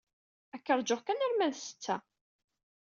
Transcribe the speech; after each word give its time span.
Ad 0.55 0.61
k-ṛjuɣ 0.65 0.99
kan 1.03 1.23
arma 1.25 1.47
d 1.53 1.55
ssetta. 1.57 1.95